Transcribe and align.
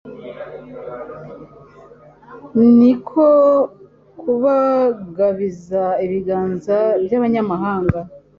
ni 2.77 2.93
ko 3.07 3.25
kubagabiza 4.19 5.83
ibiganza 6.05 6.77
by'abanyamahanga 7.03 7.99